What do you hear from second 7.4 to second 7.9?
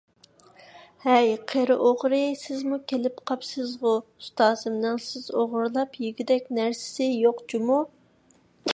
جۇمۇ!